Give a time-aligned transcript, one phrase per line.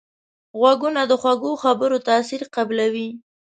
[0.59, 3.09] غوږونه د خوږو خبرو تاثیر قبلوي